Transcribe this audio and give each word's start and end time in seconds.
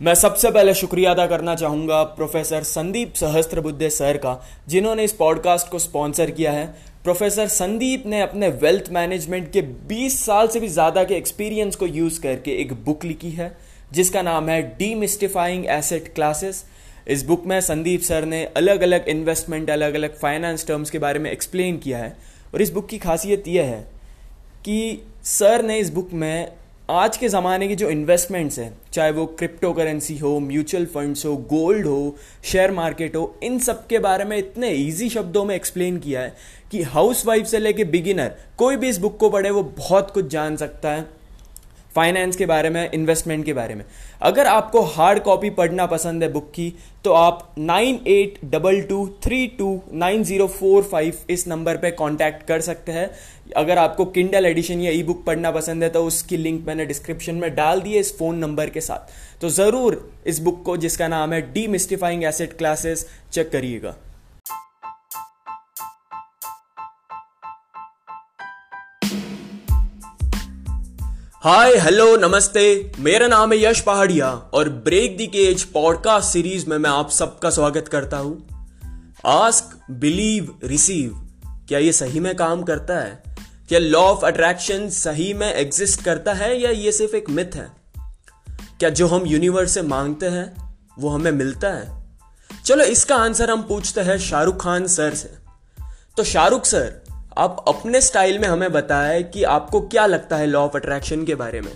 मैं 0.00 0.14
सबसे 0.14 0.50
पहले 0.50 0.72
शुक्रिया 0.74 1.10
अदा 1.10 1.26
करना 1.26 1.54
चाहूँगा 1.54 2.02
प्रोफेसर 2.16 2.62
संदीप 2.62 3.14
सहस्त्रबुद्धे 3.14 3.88
सर 3.90 4.16
का, 4.16 4.34
जिन्होंने 4.68 5.04
इस 5.04 5.12
पॉडकास्ट 5.12 5.68
को 5.68 5.78
स्पॉन्सर 5.78 6.30
किया 6.30 6.52
है। 6.52 6.66
प्रोफेसर 7.04 7.46
संदीप 7.46 8.02
ने 8.06 8.20
अपने 8.20 8.48
वेल्थ 8.48 8.90
मैनेजमेंट 8.92 9.50
के 9.52 9.62
20 9.88 10.18
साल 10.26 10.48
से 10.48 10.60
भी 10.60 10.68
ज़्यादा 10.68 11.04
के 11.04 11.14
एक्सपीरियंस 11.14 11.76
को 11.76 11.86
यूज़ 11.86 12.20
करके 12.20 12.50
एक 12.52 12.72
बुक 12.84 13.04
लिखी 13.04 13.30
है, 13.30 13.56
जिसका 13.92 14.22
नाम 14.22 14.48
है 14.48 14.60
डी 14.78 14.94
मिस्टिफाइंग 14.94 15.66
एसेट 15.68 16.12
क्लासेस 16.14 16.64
इस 17.08 17.24
बुक 17.26 17.46
में 17.46 17.60
संदीप 17.60 18.02
सर 18.02 18.24
ने 18.24 18.44
अलग 18.56 18.82
अलग 18.82 19.08
इन्वेस्टमेंट 19.08 19.70
अलग 19.70 19.94
अलग 19.94 20.18
फाइनेंस 20.18 20.66
टर्म्स 20.66 20.90
के 20.90 20.98
बारे 20.98 21.18
में 21.18 21.30
एक्सप्लेन 21.30 21.78
किया 21.78 21.98
है। 21.98 22.16
और 22.54 22.62
इस 22.62 22.70
बुक 22.70 22.88
की 22.88 22.98
खासियत 22.98 23.48
यह 23.48 23.64
है 23.64 23.80
कि 24.64 25.02
सर 25.24 25.64
ने 25.64 25.78
इस 25.78 25.90
बुक 25.90 26.12
में 26.12 26.52
आज 26.90 27.16
के 27.16 27.28
ज़माने 27.28 27.66
की 27.68 27.74
जो 27.76 27.88
इन्वेस्टमेंट्स 27.90 28.58
हैं, 28.58 28.72
चाहे 28.92 29.10
वो 29.12 29.24
क्रिप्टो 29.38 29.72
करेंसी 29.72 30.16
हो 30.18 30.38
म्यूचुअल 30.40 30.86
फंड्स 30.86 31.24
हो 31.26 31.36
गोल्ड 31.50 31.86
हो 31.86 32.16
शेयर 32.44 32.70
मार्केट 32.70 33.16
हो, 33.16 33.38
इन 33.42 33.58
सब 33.58 33.86
के 33.86 33.98
बारे 33.98 34.24
में 34.24 34.36
इतने 34.36 34.70
इजी 34.70 35.08
शब्दों 35.08 35.44
में 35.44 35.54
एक्सप्लेन 35.54 35.98
किया 35.98 36.20
है 36.20 36.34
कि 36.70 36.82
हाउस 36.84 37.24
वाइफ 37.26 37.46
से 37.46 37.58
लेके 37.58 37.84
बिगिनर 37.84 38.34
कोई 38.58 38.76
भी 38.76 38.88
इस 38.88 38.98
बुक 38.98 39.16
को 39.18 39.30
पढ़े, 39.30 39.50
वो 39.50 39.62
बहुत 39.62 40.10
कुछ 40.10 40.26
जान 40.26 40.56
सकता 40.56 40.90
है। 40.90 41.06
फाइनेंस 41.98 42.36
के 42.36 42.46
बारे 42.46 42.70
में 42.70 42.90
इन्वेस्टमेंट 42.90 43.44
के 43.44 43.52
बारे 43.52 43.74
में। 43.74 43.84
अगर 44.22 44.46
आपको 44.46 44.82
हार्ड 44.88 45.22
कॉपी 45.22 45.50
पढ़ना 45.52 45.86
पसंद 45.88 46.22
है 46.22 46.32
बुक 46.32 46.50
की 46.50 46.72
तो 47.04 47.12
आप 47.12 47.54
nine 47.58 48.00
eight 48.08 48.38
double 48.46 48.80
two 48.82 49.06
three 49.24 49.46
two 49.58 49.80
nine 49.94 50.24
zero 50.24 50.46
four 50.48 50.82
five 50.82 51.18
इस 51.30 51.46
नंबर 51.48 51.76
पे 51.76 51.90
कांटेक्ट 51.92 52.46
कर 52.48 52.60
सकते 52.60 52.92
हैं। 52.92 53.10
अगर 53.56 53.78
आपको 53.78 54.04
किंडल 54.06 54.46
एडिशन 54.46 54.80
या 54.80 54.90
ई 54.90 55.02
बुक 55.02 55.24
पढ़ना 55.26 55.50
पसंद 55.50 55.82
है 55.82 55.88
तो 55.90 56.04
उसकी 56.04 56.36
लिंक 56.36 56.66
मैंने 56.66 56.86
डिस्क्रिप्शन 56.86 57.34
में 57.36 57.54
डाल 57.54 57.80
दी 57.80 57.92
है 57.92 58.00
इस 58.00 58.16
फ़ोन 58.18 58.38
नंबर 58.38 58.70
के 58.70 58.80
साथ। 58.80 59.40
तो 59.40 59.48
ज़रूर 59.50 60.02
इस 60.26 60.40
बुक 60.40 60.62
को, 60.64 60.76
जिसका 60.76 61.08
नाम 61.08 61.32
है 61.32 61.40
D 61.52 61.66
mystifying 61.68 62.24
asset 62.24 62.56
classes 62.58 63.06
check 63.32 63.50
करिएगा। 63.50 63.94
हाय 71.44 71.76
हेलो 71.76 72.16
नमस्ते। 72.16 72.92
मेरा 72.98 73.26
नाम 73.26 73.52
है 73.52 73.62
यश 73.64 73.80
पहाड़िया 73.80 74.30
और 74.30 74.68
break 74.68 75.16
the 75.16 75.26
cage 75.26 75.62
podcast 75.62 76.28
series 76.28 76.66
में 76.66 76.78
मैं 76.78 76.90
आप 76.90 77.10
सबका 77.10 77.50
स्वागत 77.50 77.88
करता 77.88 78.16
हूँ। 78.16 78.48
आस्क 79.26 79.92
बिलीव 79.92 80.58
रिसीव 80.64 81.28
क्या 81.68 81.78
ये 81.78 81.92
सही 81.92 82.20
में 82.20 82.36
काम 82.36 82.62
करता 82.62 82.98
है? 83.00 83.22
क्या 83.68 83.78
लॉ 83.78 84.00
ऑफ़ 84.00 84.26
अट्रैक्शन 84.26 84.88
सही 84.88 85.34
में 85.34 85.54
एग्जिस्ट 85.54 86.04
करता 86.04 86.32
है 86.32 86.60
या 86.60 86.70
ये 86.70 86.92
सिर्फ़ 86.92 87.16
एक 87.16 87.30
मिथ 87.30 87.54
है? 87.54 87.72
क्या 88.50 88.88
जो 88.88 89.06
हम 89.06 89.26
यूनिवर्स 89.26 89.70
से 89.70 89.82
मांगते 89.82 90.26
हैं, 90.26 90.78
वो 90.98 91.08
हमें 91.08 91.32
मिलता 91.32 91.68
है? 91.68 92.04
चलो 92.64 92.84
इसका 92.84 93.16
आंसर 93.16 93.50
हम 93.50 93.62
पूछते 93.62 94.00
हैं 94.00 94.18
शाहरुख 94.18 94.62
खान 94.62 94.86
सर 94.86 95.14
से। 95.14 95.34
तो 96.16 96.24
शाहरुख 96.24 96.64
सर 96.64 97.07
आप 97.38 97.64
अपने 97.68 98.00
स्टाइल 98.00 98.38
में 98.38 98.46
हमें 98.48 98.72
बताएँ 98.72 99.22
कि 99.22 99.42
आपको 99.46 99.80
क्या 99.80 100.06
लगता 100.06 100.36
है 100.36 100.46
लॉ 100.46 100.60
ऑफ़ 100.60 100.76
अट्रैक्शन 100.76 101.24
के 101.24 101.34
बारे 101.34 101.60
में। 101.60 101.70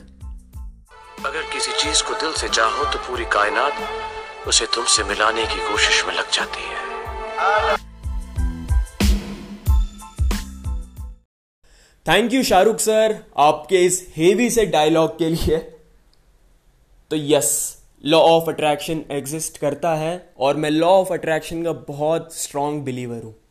अगर 1.27 1.42
किसी 1.42 1.72
चीज़ 1.72 2.02
को 2.02 2.14
दिल 2.14 2.32
से 2.32 2.48
चाहो 2.48 2.84
तो 2.92 2.98
पूरी 2.98 3.24
कायनात 3.24 4.48
उसे 4.48 4.66
तुमसे 4.66 5.04
मिलाने 5.04 5.44
की 5.44 5.58
कोशिश 5.69 6.04
में 6.06 6.14
लग 6.14 6.30
जाती 6.30 6.62
है। 6.62 7.77
थैंक 12.06 12.32
यू 12.32 12.42
शाहरुख 12.42 12.78
सर 12.78 13.19
आपके 13.38 13.84
इस 13.84 14.06
हेवी 14.16 14.50
से 14.50 14.64
डायलॉग 14.66 15.19
के 15.19 15.28
लिए। 15.28 15.58
तो 17.10 17.16
yes 17.16 17.78
law 18.04 18.19
of 18.20 18.50
attraction 18.50 19.04
exist 19.10 19.58
करता 19.58 19.94
है 19.94 20.32
और 20.38 20.56
मैं 20.56 20.70
लॉ 20.70 20.91
ऑफ़ 20.91 21.12
अट्रैक्शन 21.12 21.62
का 21.62 21.72
बहुत 21.72 22.34
स्ट्रांग 22.34 22.82
बिलीवर 22.82 23.22
हूँ। 23.22 23.41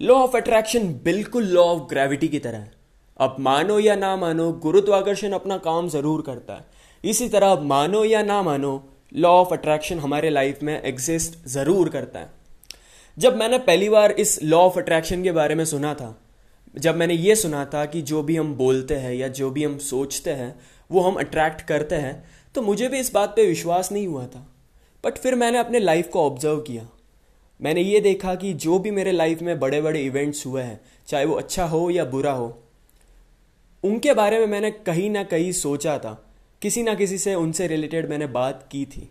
लॉ 0.00 0.14
ऑफ़ 0.14 0.36
अट्रैक्शन 0.36 0.88
बिल्कुल 1.04 1.44
लॉ 1.44 1.62
ऑफ़ 1.64 1.80
ग्रेविटी 1.90 2.28
की 2.28 2.38
तरह 2.38 2.58
है। 2.58 2.70
अब 3.18 3.36
मानो 3.40 3.78
या 3.78 3.94
ना 3.96 4.14
मानो, 4.16 4.50
गुरुत्वाकर्षण 4.52 5.32
अपना 5.32 5.56
काम 5.58 5.88
ज़रूर 5.88 6.22
करता 6.22 6.54
है। 6.54 6.64
इसी 7.04 7.28
तरह 7.28 7.52
अब 7.52 7.62
मानो 7.62 8.04
या 8.04 8.22
ना 8.22 8.40
मानो 8.42 8.72
लॉ 9.12 9.30
ऑफ़ 9.32 9.52
अट्रैक्शन 9.54 9.98
हमारे 9.98 10.30
लाइफ 10.30 10.62
में 10.62 10.80
एग्जिस्ट 10.82 11.46
ज़रूर 11.48 11.88
करता 11.88 12.20
है। 12.20 12.30
जब 13.16 13.36
मैंने 13.36 13.58
पहली 13.60 13.88
बार 13.88 14.12
इस 14.12 14.38
लॉ 14.42 14.58
ऑफ़ 14.58 14.78
अट्रैक्शन 14.78 15.22
के 15.22 15.32
बारे 15.32 15.54
में 15.54 15.64
सुना 15.64 15.94
था, 15.94 16.14
जब 16.74 16.96
मैंने 16.96 17.14
ये 17.14 17.36
सुना 17.36 17.64
था 17.64 17.84
कि 17.86 18.02
जो 18.02 18.22
भी 18.22 18.36
हम 18.36 18.54
बोलते 18.54 18.94
हैं 18.96 19.14
या 19.14 19.28
जो 19.30 19.50
भी 19.50 19.64
हम 19.64 19.78
सोचते 19.80 20.30
हैं, 20.32 20.54
वो 20.90 21.00
हम 21.00 21.14
अट्रैक्ट 21.16 21.62
करते 21.62 21.94
हैं 21.96 22.24
तो 22.54 22.62
मुझे 22.62 22.88
भी 22.88 22.98
इस 22.98 23.12
बात 23.14 23.32
पे 23.36 23.46
विश्वास 23.46 23.90
नहीं 23.92 24.06
हुआ 24.06 24.26
था। 24.26 24.46
बट 25.04 25.18
फिर 25.18 25.34
मैंने 25.34 25.58
अपने 25.58 25.78
लाइफ 25.78 26.08
को 26.08 26.26
ऑब्ज़र्व 26.26 26.60
किया। 26.60 26.86
मैंने 27.60 27.80
ये 27.80 28.00
देखा 28.00 28.34
कि 28.34 28.52
जो 28.54 28.78
भी 28.78 28.90
मेरे 28.90 29.12
लाइफ 29.12 29.42
में 29.42 29.58
बड़े 29.60 29.80
बड़े 29.82 30.00
इवेंट्स 30.00 30.46
हुए 30.46 30.62
हैं, 30.62 30.80
चाहे 31.08 31.24
वो 31.24 31.34
अच्छा 31.34 31.64
हो 31.64 31.88
या 31.90 32.04
बुरा 32.04 32.32
हो, 32.32 32.56
उनके 33.84 34.14
बारे 34.14 34.38
में 34.38 34.46
मैंने 34.46 34.70
कहीं 34.70 35.10
ना 35.10 35.22
कहीं 35.24 35.52
सोचा 35.52 35.98
था। 35.98 36.22
किसी 36.62 36.82
ना 36.82 36.94
किसी 36.94 37.18
से 37.18 37.34
उनसे 37.34 37.66
रिलेटेड 37.66 38.08
मैंने 38.10 38.26
बात 38.26 38.68
की 38.72 38.84
थी। 38.84 39.08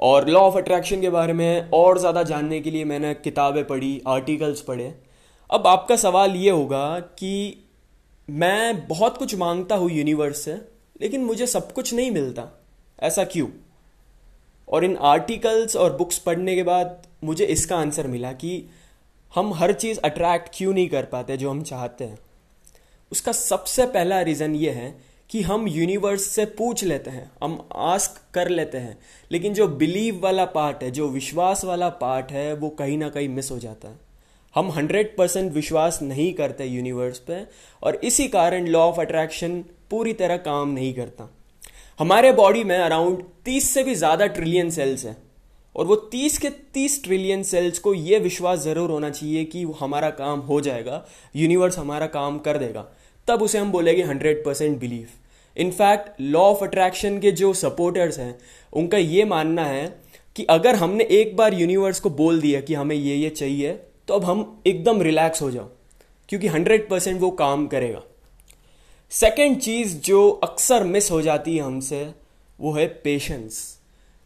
और 0.00 0.28
लॉ 0.28 0.40
ऑफ़ 0.40 0.56
अट्रैक्शन 0.56 1.00
के 1.00 1.10
बारे 1.10 1.32
में 1.32 1.70
और 1.70 1.98
ज़्यादा 1.98 2.22
जानने 2.22 2.60
के 2.60 2.70
लिए 2.70 2.84
मैंने 2.84 3.14
किताबें 3.14 3.64
पढ़ी 3.66 4.00
आर्टिकल्स 4.06 4.60
पढ़े। 4.60 4.94
अब 5.50 5.66
आपका 5.66 5.96
सवाल 5.96 6.36
ये 6.36 6.50
होगा 6.50 6.98
कि 7.00 7.64
मैं 8.28 8.86
बहुत 8.88 9.16
कुछ 9.16 9.34
माँगता 9.34 9.74
हूँ 9.74 9.90
यूनिवर्स 9.90 10.40
से, 10.40 10.54
लेकिन 11.00 11.24
मुझे 11.24 11.46
सब 11.46 11.72
कुछ 11.72 11.94
नहीं 11.94 12.10
मिलता। 12.10 12.48
ऐसा 12.98 13.24
क्यों? 13.24 13.46
और 14.68 14.84
इन 14.84 14.96
आर्टिकल्स 14.96 15.76
और 15.76 15.96
बुक्स 15.96 16.18
पढ़ने 16.18 16.54
के 16.56 16.62
बाद 16.62 17.06
मुझे 17.24 17.44
इसका 17.44 17.76
आंसर 17.76 18.06
मिला 18.06 18.32
कि 18.32 18.62
हम 19.34 19.52
हर 19.54 19.72
चीज़ 19.72 19.98
अट्रैक्ट 20.00 20.48
क्यों 20.54 20.72
नहीं 20.74 20.88
कर 20.88 21.04
पाते 21.04 21.36
जो 21.36 21.50
हम 21.50 21.62
चाहते 21.62 22.04
हैं। 22.04 22.18
उसका 23.12 23.32
सबसे 23.32 23.86
पहला 23.86 24.20
रीज़न 24.20 24.54
ये 24.54 24.70
है 24.70 24.96
कि 25.30 25.42
हम 25.42 25.66
यूनिवर्स 25.68 26.22
से 26.22 26.44
पूछ 26.44 26.84
लेते 26.84 27.10
हैं, 27.10 27.30
हम 27.42 27.68
आस्क 27.74 28.20
कर 28.34 28.48
लेते 28.48 28.78
हैं, 28.78 28.98
लेकिन 29.32 29.54
जो 29.54 29.66
बिलीव 29.68 30.20
वाला 30.22 30.44
पार्ट 30.44 30.82
है, 30.82 30.90
जो 30.90 31.08
विश्वास 31.08 31.64
वाला 31.64 31.88
पार्ट 31.88 32.32
है, 32.32 32.52
वो 32.54 32.68
कहीं 32.68 32.98
ना 32.98 33.08
कहीं 33.08 33.28
मिस 33.28 33.50
हो 33.50 33.58
जाता 33.58 33.88
है। 33.88 33.98
हम 34.54 34.70
हंड्रेड 34.70 35.16
परसेंट 35.16 35.52
विश्वास 35.52 35.98
नहीं 36.02 36.32
करते 36.34 36.64
यूनिवर्स 36.64 37.18
पे 37.18 37.42
और 37.82 37.96
इसी 37.96 38.28
कारण 38.28 38.66
लॉ 38.66 38.80
ऑफ़ 38.80 39.00
अट्रैक्शन 39.00 39.60
पूरी 39.90 40.12
तरह 40.12 40.36
काम 40.36 40.68
नहीं 40.68 40.94
करता। 40.94 41.28
हमारे 41.98 42.30
बॉडी 42.32 42.62
में 42.64 42.76
अराउंड 42.76 43.22
30 43.46 43.64
से 43.64 43.82
भी 43.84 43.94
ज़्यादा 43.94 44.26
ट्रिलियन 44.26 44.68
सेल्स 44.70 45.04
हैं। 45.04 45.16
और 45.76 45.86
वो 45.86 45.94
30 46.12 46.36
के 46.38 46.48
30 46.74 47.02
ट्रिलियन 47.04 47.42
सेल्स 47.42 47.78
को 47.78 47.94
ये 47.94 48.18
विश्वास 48.18 48.58
ज़रूर 48.58 48.90
होना 48.90 49.08
चाहिए 49.10 49.44
कि 49.44 49.62
हमारा 49.80 50.10
काम 50.12 50.40
हो 50.40 50.60
जाएगा 50.60 51.04
यूनिवर्स 51.34 51.78
हमारा 51.78 52.06
काम 52.06 52.38
कर 52.38 52.58
देगा। 52.58 52.84
तब 53.28 53.42
उसे 53.42 53.58
हम 53.58 53.72
बोलेंगे 53.72 54.02
hundred 54.02 54.44
percent 54.44 54.78
believe 54.80 55.08
in fact 55.56 56.20
law 56.20 56.42
of 56.42 56.64
attraction 56.64 57.18
के 57.18 57.32
जो 57.32 57.52
सपोर्टर्स 57.54 58.18
हैं, 58.18 58.38
उनका 58.72 58.98
ये 58.98 59.24
मानना 59.24 59.64
है 59.64 59.86
कि 60.36 60.44
अगर 60.50 60.76
हमने 60.76 61.04
एक 61.12 61.36
बार 61.36 61.54
यूनिवर्स 61.54 62.00
को 62.00 62.10
बोल 62.12 62.40
दिया 62.40 62.60
कि 62.60 62.74
हमें 62.74 62.96
ये 62.96 63.16
ये 63.16 63.30
चाहिए 63.32 63.72
तो 64.08 64.14
अब 64.14 64.24
हम 64.24 64.62
एकदम 64.66 65.02
रिलैक्स 65.02 65.42
हो 65.42 65.50
जाओ। 65.50 65.68
क्योंकि 66.28 66.46
हंड्रेड 66.48 66.88
परसेंट 66.88 67.20
वो 67.20 67.30
काम 67.42 67.66
करेगा। 67.66 68.02
सेकेंड 69.12 69.58
चीज़ 69.60 69.96
जो 69.96 70.28
अक्सर 70.28 70.84
मिस 70.84 71.10
हो 71.10 71.20
जाती 71.22 71.56
है 71.56 71.62
हमसे, 71.62 72.14
वो 72.58 72.72
है 72.72 72.86
पेशेंस 73.04 73.78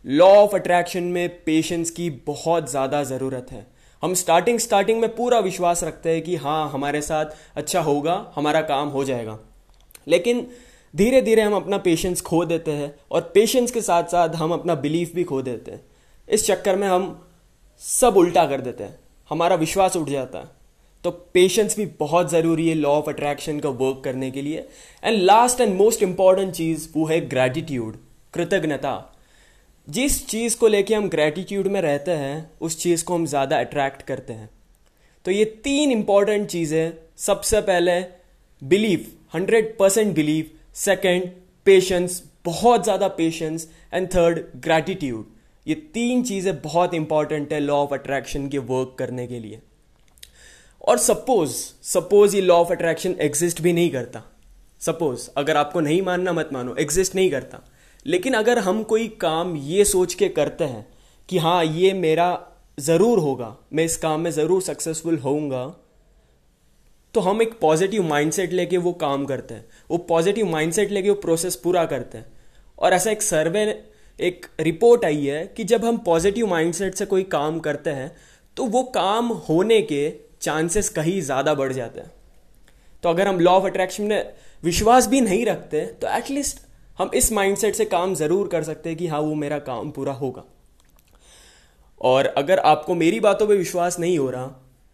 लॉ 0.04 0.26
ऑफ़ 0.26 0.54
अट्रैक्शन 0.56 1.02
में 1.02 1.28
पेशेंस 1.44 1.90
की 1.90 2.08
बहुत 2.26 2.70
ज़्यादा 2.70 3.02
ज़रूरत 3.04 3.46
है. 3.52 3.66
हम 4.02 4.14
स्टार्टिंग 4.14 4.58
स्टार्टिंग 4.58 5.00
में 5.00 5.14
पूरा 5.16 5.38
विश्वास 5.38 5.84
रखते 5.84 6.10
हैं 6.10 6.22
कि 6.22 6.36
हाँ 6.36 6.70
हमारे 6.70 7.02
साथ 7.02 7.26
अच्छा 7.56 7.80
होगा, 7.80 8.32
हमारा 8.36 8.60
काम 8.62 8.88
हो 8.88 9.04
जाएगा. 9.04 9.38
लेकिन 10.08 10.46
धीरे 10.94 11.20
धीरे 11.22 11.42
हम 11.42 11.54
अपना 11.54 11.78
पेशेंस 11.78 12.20
खो 12.20 12.44
देते 12.44 12.70
हैं 12.70 12.94
और 13.10 13.30
पेशेंस 13.34 13.70
के 13.70 13.80
साथ 13.80 14.04
साथ 14.04 14.34
हम 14.34 14.52
अपना 14.52 14.74
बिलीफ 14.74 15.14
भी 15.14 15.24
खो 15.24 15.42
देते 15.42 15.70
हैं. 15.70 15.84
इस 16.28 16.46
चक्कर 16.46 16.76
में 16.76 16.88
हम 16.88 17.06
सब 17.80 18.16
उल्टा 18.16 18.46
कर 18.46 18.60
देते 18.60 18.84
हैं. 18.84 18.98
हमारा 19.30 19.56
विश्वास 19.56 19.96
उठ 19.96 20.08
जाता 20.08 20.38
है. 20.38 20.61
तो 21.04 21.10
पेशेंस 21.34 21.76
भी 21.76 21.86
बहुत 21.98 22.30
ज़रूरी 22.30 22.68
है 22.68 22.74
लॉ 22.74 22.90
ऑफ़ 22.90 23.08
अट्रैक्शन 23.10 23.58
का 23.60 23.68
वर्क 23.68 24.00
करने 24.04 24.30
के 24.30 24.42
लिए। 24.42 24.66
And 25.02 25.22
last 25.22 25.60
and 25.60 25.74
most 25.76 26.02
important 26.02 26.52
चीज़ 26.54 26.88
वो 26.94 27.06
है 27.06 27.20
ग्रेटिट्यूड 27.28 27.96
कृतज्ञता। 28.34 28.94
जिस 29.88 30.26
चीज़ 30.26 30.56
को 30.58 30.68
लेके 30.68 30.94
हम 30.94 31.08
ग्रेटिट्यूड 31.08 31.66
में 31.66 31.80
रहते 31.80 32.10
हैं, 32.12 32.50
उस 32.60 32.78
चीज़ 32.82 33.04
को 33.04 33.14
हम 33.14 33.26
ज़्यादा 33.26 33.58
अट्रैक्ट 33.60 34.02
करते 34.02 34.32
हैं। 34.32 34.48
तो 35.24 35.30
ये 35.30 35.44
तीन 35.64 35.90
इंपॉर्टेंट 35.92 36.46
चीज़ें, 36.48 36.92
सबसे 37.18 37.60
पहले 37.60 38.00
believe 38.62 39.06
hundred 39.34 39.76
percent 39.78 40.14
believe 40.14 40.50
second 40.76 41.28
patience 41.66 42.22
बहुत 42.44 42.84
ज़्यादा 42.84 43.08
पेशेंस 43.10 43.68
एंड 43.94 44.08
थर्ड 44.14 44.40
ग्रेटिट्यूड 44.62 45.26
ये 45.66 45.74
तीन 45.94 46.22
चीज़ें 46.24 46.60
बहुत 46.62 46.94
इंपॉर्टेंट 46.94 47.52
है 47.52 47.60
लॉ 47.60 47.76
ऑफ़ 47.76 47.92
अट्रैक्शन 47.94 48.48
के 48.48 48.58
वर्क 48.70 48.94
करने 48.98 49.26
के 49.26 49.38
लिए। 49.38 49.60
और 50.82 50.98
सपोज़ 50.98 51.52
सपोज़ 51.84 52.34
ये 52.36 52.40
लॉ 52.42 52.54
ऑफ़ 52.56 52.72
अट्रैक्शन 52.72 53.14
एग्जिस्ट 53.20 53.60
भी 53.62 53.72
नहीं 53.72 53.90
करता। 53.90 54.22
सपोज़ 54.80 55.28
अगर 55.36 55.56
आपको 55.56 55.80
नहीं 55.80 56.00
मानना, 56.02 56.32
मत 56.32 56.48
मानो 56.52 56.74
एग्जिस्ट 56.76 57.14
नहीं 57.14 57.30
करता। 57.30 57.60
लेकिन 58.06 58.34
अगर 58.34 58.58
हम 58.60 58.82
कोई 58.84 59.06
काम 59.20 59.54
ये 59.56 59.84
सोच 59.84 60.14
के 60.14 60.28
करते 60.30 60.64
हैं 60.64 60.86
कि 61.28 61.38
हाँ 61.38 61.64
ये 61.64 61.92
मेरा 61.94 62.26
ज़रूर 62.78 63.18
होगा, 63.18 63.56
मैं 63.72 63.84
इस 63.84 63.96
काम 63.96 64.20
में 64.20 64.30
ज़रूर 64.30 64.62
सक्सेसफुल 64.62 65.18
होऊँगा 65.18 65.64
तो 67.14 67.20
हम 67.20 67.42
एक 67.42 67.58
पॉजिटिव 67.60 68.02
माइंडसेट 68.02 68.52
लेके 68.52 68.76
वो 68.78 68.92
काम 68.94 69.24
करते 69.26 69.54
हैं। 69.54 69.64
वो 69.90 69.96
पॉजिटिव 70.08 70.46
माइंडसेट 70.48 70.90
लेके 70.90 71.08
वो 71.08 71.14
प्रोसेस 71.16 71.56
पूरा 71.56 71.84
करते 71.86 72.18
हैं। 72.18 72.26
और 72.78 72.92
ऐसा 72.92 73.10
एक 73.10 73.22
सर्वे 73.22 73.64
एक 74.18 74.46
रिपोर्ट 74.60 75.04
आई 75.04 75.24
है 75.26 75.44
कि 75.56 75.64
जब 75.64 75.84
हम 75.84 75.96
पॉजिटिव 76.06 76.46
माइंडसेट 76.46 76.94
से 76.94 77.06
कोई 77.06 77.22
काम 77.30 77.58
करते 77.60 77.90
हैं 77.90 78.10
तो 78.56 78.64
वो 78.66 78.82
काम 78.94 79.28
होने 79.48 79.80
के 79.82 80.08
चांसेस 80.42 80.88
कहीं 80.90 81.20
ज़्यादा 81.22 81.54
बढ़ 81.54 81.72
जाते 81.72 82.00
हैं। 82.00 82.10
तो 83.02 83.08
अगर 83.08 83.28
हम 83.28 83.40
लॉ 83.40 83.52
ऑफ़ 83.52 83.66
अट्रैक्शन 83.66 84.04
में 84.04 84.32
विश्वास 84.62 85.06
भी 85.08 85.20
नहीं 85.20 85.44
रखते 85.46 85.84
तो 86.00 86.08
एटलीस्ट 86.08 86.60
हम 86.98 87.10
इस 87.14 87.30
माइंडसेट 87.32 87.74
से 87.74 87.84
काम 87.86 88.14
ज़रूर 88.14 88.48
कर 88.48 88.62
सकते 88.62 88.88
हैं 88.88 88.98
कि 88.98 89.06
हाँ 89.06 89.20
वो 89.20 89.34
मेरा 89.36 89.58
काम 89.60 89.90
पूरा 89.90 90.12
होगा। 90.14 90.44
और 92.00 92.26
अगर 92.38 92.58
आपको 92.60 92.94
मेरी 92.96 93.20
बातों 93.20 93.46
पे 93.46 93.56
विश्वास 93.56 93.98
नहीं 94.00 94.18
हो 94.18 94.30
रहा 94.30 94.46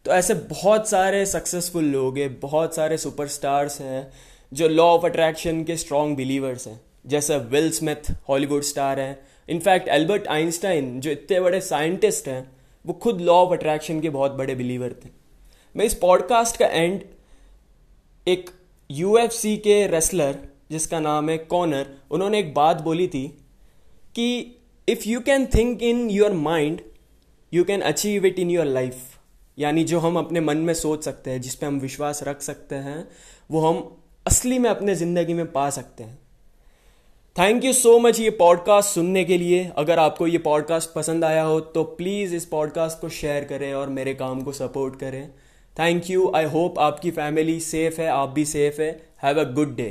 तो 0.05 0.11
ऐसे 0.13 0.35
बहुत 0.35 0.89
सारे 0.89 1.25
सक्सेसफुल 1.27 1.85
लोग 1.87 2.19
हैं, 2.19 2.39
बहुत 2.41 2.75
सारे 2.75 2.97
सुपरस्टार्स 2.99 3.81
हैं, 3.81 4.13
जो 4.53 4.69
लॉ 4.69 4.85
ऑफ़ 4.89 5.07
अट्रैक्शन 5.07 5.63
के 5.65 5.77
स्ट्रॉन्ग 5.77 6.17
बिलीवर्स 6.17 6.67
हैं। 6.69 6.81
जैसे 7.07 7.37
विल 7.51 7.71
स्मिथ 7.73 8.11
हॉलीवुड 8.29 8.63
स्टार 8.65 9.01
हैं। 9.01 9.19
इनफैक्ट 9.49 9.89
एल्बर्ट 9.91 10.27
आइंस्टाइन 10.29 10.99
जो 11.01 11.11
इतने 11.11 11.41
बड़े 11.41 11.61
साइंटिस्ट 11.63 12.29
हैं, 12.29 12.51
वो 12.85 12.95
खुद 12.95 13.21
लॉ 13.21 13.35
ऑफ़ 13.37 13.53
अट्रैक्शन 13.53 14.01
के 14.01 14.11
बहुत 14.11 14.33
बड़े 14.33 14.55
बिलीवर 14.55 14.95
थे। 14.95 15.09
मैं 15.77 15.85
इस 15.85 15.95
पॉडकास्ट 15.95 16.57
का 16.57 16.67
एंड 16.67 17.03
एक 18.29 18.51
यूएफसी 18.91 19.57
के 19.57 19.87
रेसलर 19.87 20.39
जिसका 20.71 21.01
नाम 21.01 21.29
है 21.31 21.39
कॉनर 21.39 21.87
उन्होंने 22.11 22.39
एक 22.39 22.55
बात 22.55 22.81
बोली 22.81 23.09
थी 23.09 23.27
कि 24.15 24.57
if 24.89 25.09
you 25.09 25.21
can 25.21 25.47
think 25.47 25.83
in 25.83 26.11
your 26.11 26.33
mind 26.33 26.81
you 27.55 27.65
can 27.65 27.81
achieve 27.81 28.27
it 28.27 28.39
in 28.39 28.51
your 28.51 28.67
life 28.67 28.97
यानी 29.59 29.85
जो 29.85 29.99
हम 29.99 30.19
अपने 30.19 30.41
मन 30.41 30.57
में 30.57 30.75
सोच 30.75 31.05
सकते 31.05 31.31
हैं, 31.31 31.41
जिस 31.41 31.55
पे 31.55 31.67
हम 31.67 31.79
विश्वास 31.79 32.23
रख 32.23 32.43
सकते 32.43 32.75
हैं, 32.75 33.09
वो 33.51 33.61
हम 33.61 33.97
असली 34.27 34.59
में 34.59 34.71
अपने 34.71 34.95
ज़िंदगी 34.95 35.35
में 35.35 35.53
पा 35.53 35.71
सकते 35.71 36.05
हैं। 36.05 36.19
थैंक 37.39 37.65
यू 37.65 37.73
सो 37.73 37.99
मच 37.99 38.21
ये 38.21 38.31
पॉडकास्ट 38.31 38.95
सुनने 38.95 39.25
के 39.25 39.39
लिए। 39.39 39.73
अगर 39.77 39.99
आपको 39.99 40.27
ये 40.27 40.39
पॉडकास्ट 40.39 40.91
पसंद 40.95 41.25
आया 41.25 41.43
हो 41.43 41.61
तो 41.61 41.85
प्लीज़ 41.85 42.35
इस 42.35 42.45
पॉडकास्ट 42.45 43.01
को 43.01 43.09
शेयर 43.09 43.45
करें 43.45 43.75
और 43.75 43.89
मेरे 43.89 44.15
काम 44.15 44.43
को 44.43 44.53
सपोर्ट 44.53 45.01
करें। 45.01 45.31
थैंक 45.79 46.11
यू 46.11 46.31
आई 46.35 46.45
होप 46.45 46.79
आपकी 46.79 47.11
फैमिली 47.11 47.59
सेफ़ 47.61 48.01
है, 48.01 48.09
आप 48.09 48.29
भी 48.29 48.45
सेफ़ 48.45 48.81
है. 48.81 48.91
Have 49.23 49.41
a 49.41 49.45
good 49.53 49.75
day 49.77 49.89